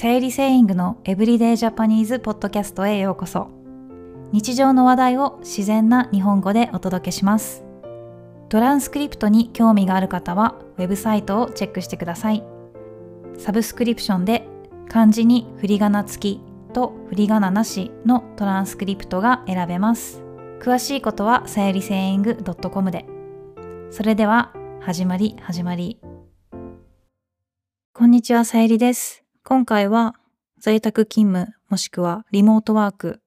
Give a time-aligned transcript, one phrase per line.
[0.00, 3.50] 生理セイングのエブリデイジャパニーズポッドキャストへようこそ。
[4.30, 7.64] 日常の話題を自然な日本語でお届けします。
[8.48, 12.44] トランスクリプトに興味がある方はウェブサイトをチェックしてください。
[13.38, 14.46] サブスクリプションで
[14.88, 16.40] 漢字に振り仮名付き
[16.72, 20.22] と振り仮名なしのトランスクリプトが選べます。
[20.60, 23.04] 詳しいことはさゆりセイング .com で。
[23.90, 25.98] それでは始まり始まり。
[27.92, 29.27] こんにちはさゆりです。
[29.48, 30.14] 今回は
[30.60, 33.22] 在宅勤務もしくはリモートワーク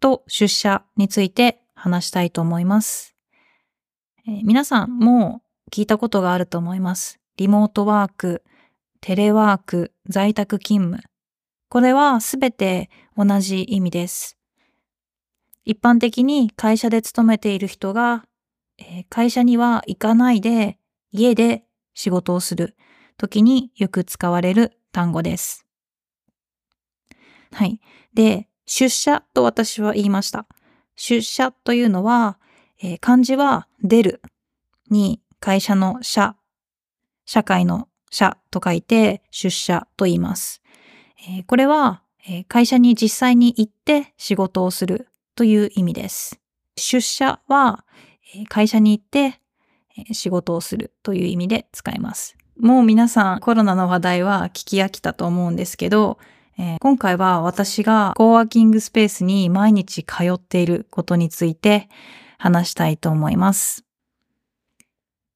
[0.00, 3.14] と出社について話したいと思います、
[4.26, 7.20] えー、皆さんも聞いたことがあると思います。
[7.36, 8.42] リモートワーク
[9.00, 11.04] テレワーク在宅勤務。
[11.68, 14.36] これはすべて同じ意味です。
[15.64, 18.24] 一般的に会社で勤めている人が、
[18.78, 20.78] えー、会社には行かないで
[21.12, 21.62] 家で
[21.94, 22.74] 仕事をする。
[23.20, 25.66] 時によく使われる単語です。
[27.52, 27.78] はい。
[28.14, 30.46] で、出社と私は言いました。
[30.96, 32.38] 出社というのは、
[32.82, 34.22] えー、漢字は出る
[34.88, 36.34] に会社の社、
[37.26, 40.62] 社会の社と書いて出社と言います。
[41.28, 46.40] えー、これは、えー、会社に実際に行って仕事をするという意味です。
[46.76, 47.84] 出社は、
[48.34, 49.40] え、会社に行って、
[50.12, 52.36] 仕事をするという意味で使います。
[52.58, 56.18] もう皆さんコロナの話題は聞き飽きたと思うんですけど、
[56.58, 61.88] え今回は私がコーワーキングスペースに毎日通っていることについて
[62.38, 63.84] 話したいと思います。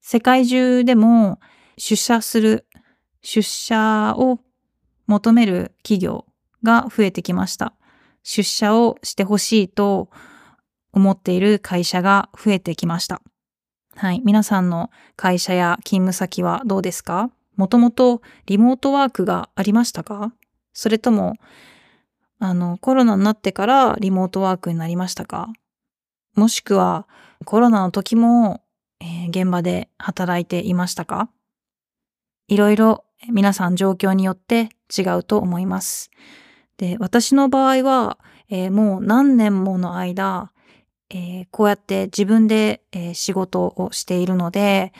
[0.00, 1.40] 世界中でも
[1.78, 2.66] 出社する、
[3.22, 4.38] 出社を
[5.06, 6.26] 求める企業
[6.62, 7.74] が増えてきました。
[8.22, 10.10] 出社をしてほしいと
[10.92, 13.22] 思っている会社が増えてきました。
[13.96, 14.20] はい。
[14.24, 17.30] 皆さんの会社や勤務先はどうですか？
[17.54, 20.32] もともとリモートワークがありましたか？
[20.72, 21.36] それとも、
[22.40, 25.48] あの、コロナになってからリモートワークになりましたか？
[26.34, 27.06] もしくは、
[27.44, 28.62] コロナの時も、
[29.00, 31.30] えー、現場で働いていましたか？
[32.48, 36.10] いろいろ皆さん状況によって違うと思います。
[36.78, 38.18] で、私の場合は、
[38.50, 40.50] えー、もう何年もの間、
[41.10, 44.92] えー、こうやって自分で、えー、仕事をしているので、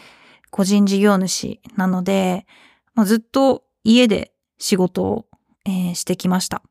[0.50, 2.46] 個人事業主なので、
[2.94, 5.26] まあ、ずっと家で仕事を、
[5.66, 6.62] えー、してきました。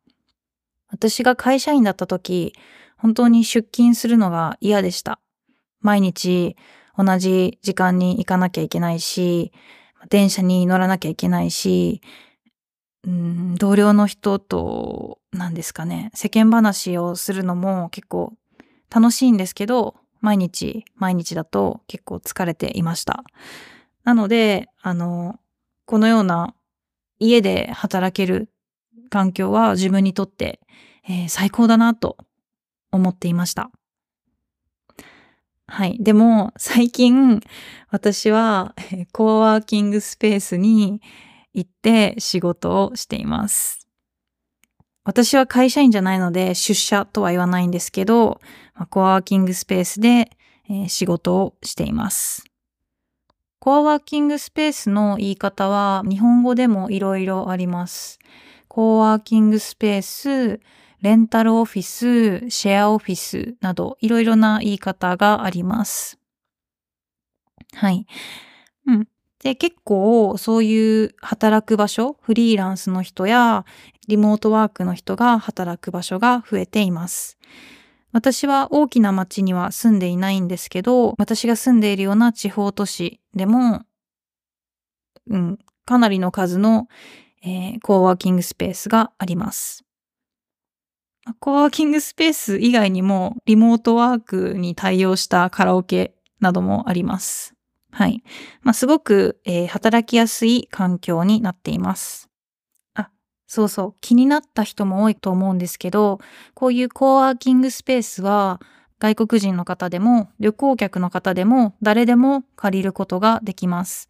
[0.89, 2.53] 私が会社員だった時、
[2.97, 5.19] 本当に出勤するのが嫌でした。
[5.81, 6.55] 毎日
[6.97, 9.51] 同じ時間に行かなきゃいけないし、
[10.09, 12.01] 電車に乗らなきゃいけないし、
[13.05, 18.33] うん、同僚の人と、何ですかね、世間話をするのも結構
[18.93, 23.23] 楽しいんですけど、毎日、毎日だと結構疲れていました。
[24.03, 25.39] なので、あの、
[25.85, 26.53] このような
[27.19, 28.49] 家で働ける
[29.09, 30.59] 環境は自分にとって、
[31.07, 32.17] えー、最高だなと
[32.91, 33.71] 思っていました。
[35.65, 35.97] はい。
[35.99, 37.41] でも、最近、
[37.89, 38.75] 私は、
[39.11, 41.01] コーワーキングスペースに
[41.53, 43.82] 行って仕事をしています。
[45.05, 48.39] 私は会社員じゃないので出社とは言わないんですけど、
[48.89, 50.29] コワーキングスペースで、
[50.87, 52.45] 仕事をしています。
[53.59, 58.19] コアワーキングスペースの言い方は日本語でもいろいろあります。
[58.67, 60.59] コアワーキングスペース、
[61.01, 66.17] レンタルオフィス、シェアオフィスなどいろいろな言い方があります。
[67.73, 68.05] はい。
[68.87, 69.07] うん。
[69.43, 73.65] で、結構そういう働く場所、フリーランスの人や
[74.07, 77.37] リモートワークの人が働く場所が増えています。
[78.13, 83.81] 私は大きな町には住んでいないんですけど、私が住んでいるような地方都市でも、
[85.29, 86.87] うん、かなりの数の、
[87.43, 89.83] えー、コーワーキングスペースがあります。
[91.39, 97.55] コーワーキングスペース以外にもリモートワークに対応したカラオケなどもあります。
[97.93, 98.23] はい。
[98.61, 102.29] まあ、すごく、えー、働きやすい環境になっています。
[102.95, 103.09] あ、
[103.47, 103.95] そうそう。
[104.01, 106.19] 気になった人も多いと思うんですけど、
[106.53, 108.59] こういうコーワーキングスペースは
[108.99, 114.09] 外国人の方でも旅行客の方でも誰でも借りることができます。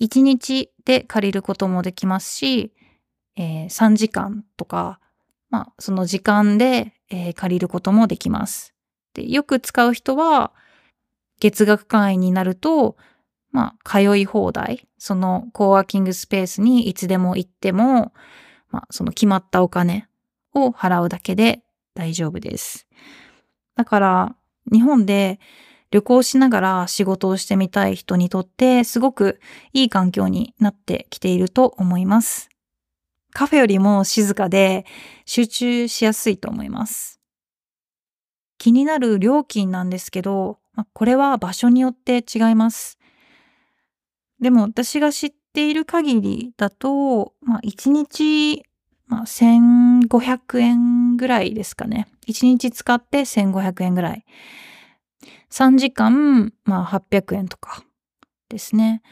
[0.00, 2.72] 1日で借りることもできますし、
[3.36, 5.00] えー、3時間とか
[5.50, 8.72] まあ、その時間で、えー、借りることもできます。
[9.14, 10.52] で、よく使う人は、
[11.40, 12.96] 月額会員になると、
[13.50, 18.12] まあ、通い放題、そのコーワーキングスペースにいつでも行っても、
[18.70, 20.06] まあ、その決まったお金
[20.54, 21.62] を払うだけで
[21.94, 22.86] 大丈夫です。
[23.74, 24.36] だから、
[24.70, 25.40] 日本で
[25.90, 29.40] 旅行しながら仕事をしてみたい人にとって、すごく
[29.72, 32.48] いい環境になってきていると思います。
[33.32, 34.84] カフェよりも静かで
[35.24, 37.20] 集中しやすいと思います。
[38.58, 40.59] 気になる料金なんですけど、
[40.92, 42.98] これは場所によって違います。
[44.40, 48.64] でも私が知っている限りだと、まあ、1日、
[49.06, 52.08] まあ、1500円ぐらいですかね。
[52.26, 54.24] 1日使って1500円ぐらい。
[55.50, 57.84] 3時間、まあ、800円とか
[58.48, 59.02] ですね。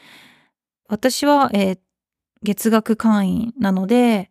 [0.88, 1.78] 私は、えー、
[2.43, 4.31] 月額会員なので、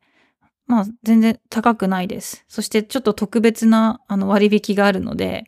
[0.66, 2.44] まあ全然高くないです。
[2.48, 5.46] そしてちょっと特別なあの割引があるので、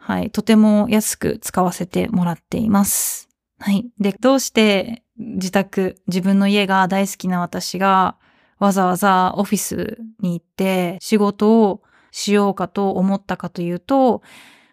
[0.00, 3.28] はい、とても安く使わせてもらっています。
[3.58, 3.86] はい。
[4.00, 8.16] で、どうして自宅、自分の家が大好きな私が
[8.58, 14.22] わざわざオフィスに行って仕事をしようかと思ったかというと、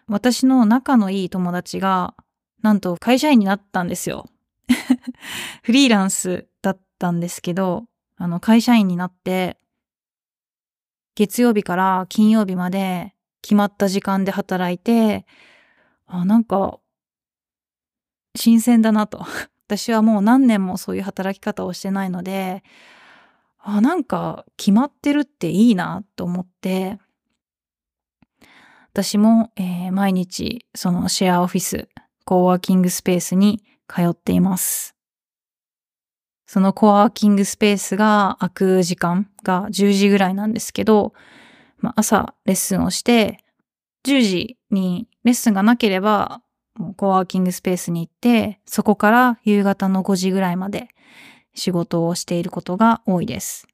[0.08, 2.14] 私の仲のいい友達が
[2.62, 4.26] なんと会社員になったんですよ。
[5.62, 7.84] フリーランスだったんですけど、
[8.16, 9.58] あの会社員になって、
[11.14, 15.26] 月曜日から金曜日まで決まった時間で働いて、
[16.06, 16.78] あ、なんか、
[18.34, 19.24] 新鮮だなと。
[19.66, 22.62] 私はもう何年もそういう働き方をしてないので、
[23.58, 26.98] あ、なんか決まってるっていいなと思って、
[28.92, 31.88] 私も、えー、毎日そのシェアオフィス、
[32.24, 34.94] コーワーキングスペースに通っています。
[36.46, 41.12] そのコワーキングスペースが開く時間が10時ぐらいなんですけど、
[41.78, 43.44] まあ、朝レッスンをして、
[44.04, 46.42] 10時にレッスンがなければ、
[46.96, 50.88] コワーキングスペースに行って、そこから夕方の5時ぐらいまで
[51.54, 53.66] 仕事をしていることが多いです。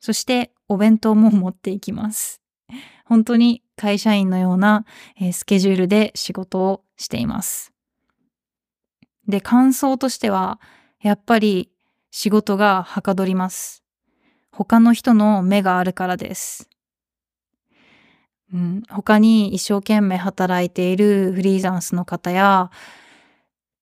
[0.00, 2.40] そしてお弁当も持っていきます。
[3.04, 4.84] 本当に会社員のような
[5.32, 7.72] スケジュールで仕事をしています。
[9.28, 10.60] で、感想としては、
[11.00, 11.70] やっぱり
[12.10, 13.82] 仕事がはかどります。
[14.50, 16.68] 他の人の目があるからです。
[18.52, 22.70] うん、他に一生懸命働いているフリーランスの方や、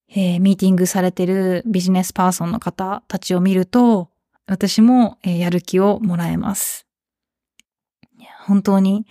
[0.08, 4.11] えー、ミーティングされているビジネスパーソンの方たちを見ると、
[4.46, 6.87] 私も、えー、やる気をもらえます。
[8.46, 9.06] 本当に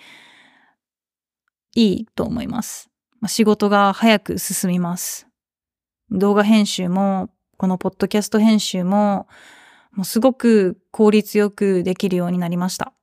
[1.75, 2.89] いいと思います。
[3.27, 5.27] 仕事が早く進みます。
[6.11, 7.29] 動画編集も
[7.59, 9.27] このポッドキャスト編集も、
[9.91, 12.93] もうすごく効率よくできるようになりました。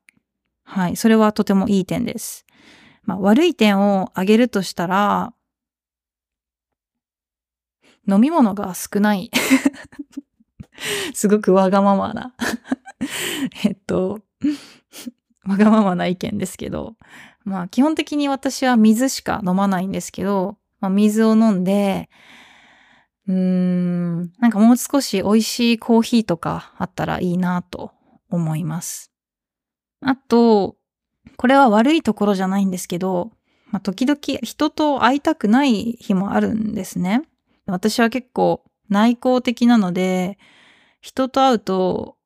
[0.65, 0.97] はい。
[0.97, 2.46] それはとてもいい点です。
[3.07, 5.33] まあ、悪い点を挙げるとしたら、
[8.09, 9.31] 飲み物が少ない。
[11.15, 12.35] すごくわがままな
[13.65, 14.21] えっと、
[15.47, 16.97] わがままな意見ですけど、
[17.45, 22.11] まあ基本的に私は水しか飲まないんですけど、まあ、水を飲んで、
[23.27, 27.93] うーん、なんかもう少し美味しいコーヒーとかあったらいいなと
[28.29, 29.13] 思います。
[30.01, 30.76] あと、
[31.37, 33.33] これは悪いところじゃないんですけど、
[33.71, 37.23] まあ、時々人と会いたくない日もあるんですね。
[37.67, 40.39] 私は結構内向的なので、
[41.01, 42.17] 人と会うと、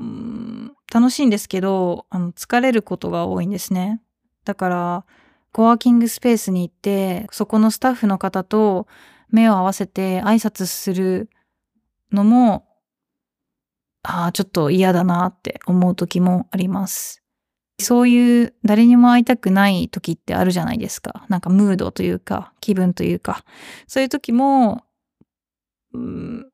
[0.00, 4.00] うん、楽しいんですけど、あの疲れることが多いんですね。
[4.44, 5.04] だから、
[5.52, 8.86] コワーキングスペースに行って、そこのスタッフの方と
[9.30, 11.30] 目を合わせて挨拶する
[12.12, 12.66] のも、
[14.02, 17.22] ああ、ちょっと嫌だなって思う時もあります。
[17.80, 21.24] そういう誰にも会いたくない時ってあるじゃないですか。
[21.28, 23.44] なんかムードというか気分というか。
[23.86, 24.84] そういう時も、
[25.94, 26.50] うん、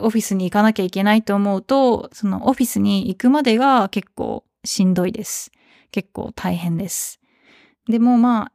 [0.00, 5.50] オフィスに行かなきゃいけないと思うと、そのオフィスに行くまでが結構しんどいです。
[5.92, 7.20] 結構大変です。
[7.88, 8.52] でもまあ、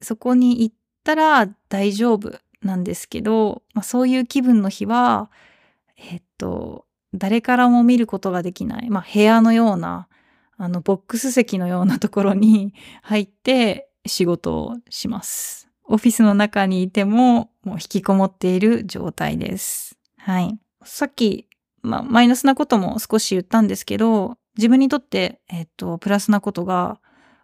[0.00, 5.30] そこに行ったら大丈夫なんですけど、まあ、そういう気分の日は、
[5.96, 10.08] えっと、誰からも見ることができない、まあ、部屋のような、
[10.56, 15.68] あの、ボックス席のようなところに 入って仕事をします。
[15.84, 19.98] オフィスの中にいても、もう引きこもっている状態です。
[20.16, 20.58] はい。
[20.84, 21.48] さっき、
[21.82, 27.00] まあ、マイナスなことも少し言ったんですけど、自分にとって、えっと、プラスなことが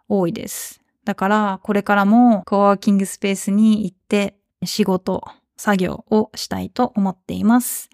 [0.07, 0.81] 多いです。
[1.05, 5.23] だから、これからもコワーキングスペースに行って仕事、
[5.57, 7.89] 作業をしたいと思っています。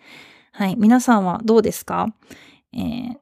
[0.52, 0.76] はい。
[0.78, 2.08] 皆さんはどうですか、
[2.74, 3.18] えー、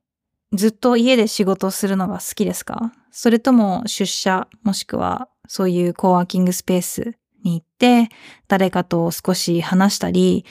[0.54, 2.92] ずっと家で仕事をするのが好きですか？
[3.12, 8.10] それとも出社、もしくはそういうコーワーキングスペースに行って、
[8.48, 10.46] 誰かと少し話したり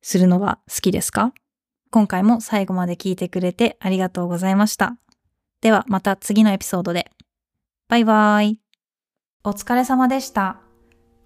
[0.00, 1.32] するのが好きですか？
[1.90, 4.96] 今回も最後まで聞いてくれてありがとうございました。
[5.60, 7.10] ではまた次のエピソードで。
[7.88, 8.60] バイバーイ。
[9.44, 10.60] お疲れ様でした。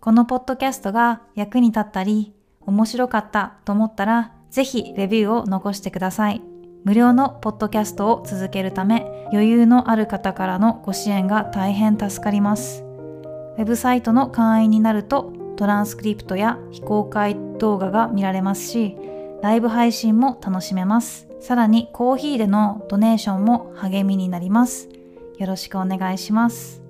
[0.00, 6.42] このポッドキャストが役に立ったり、面白かったと思ったら、ぜひレビューを残してください。
[6.86, 12.84] 無料のポッドキャストを続けるため余裕のある方からのご支援が大変助かります。
[13.58, 18.96] ウェブサイトの会員になるとトランスクリプトや非公開動画が見られますし
[19.42, 21.26] ライブ配信も楽しめます。
[21.40, 24.88] さらにコーヒーでのドネーションも励みになります。
[25.38, 26.85] よろしくお願いします。